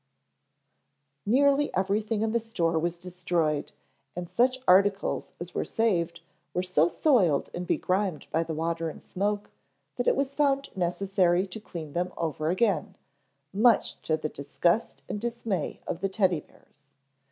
[1.27, 3.71] Nearly everything in the store was destroyed,
[4.15, 6.21] and such articles as were saved
[6.55, 9.51] were so soiled and begrimed by the water and smoke
[9.97, 12.95] that it was found necessary to clean them over again,
[13.53, 16.89] much to the disgust and dismay of the Teddy bears.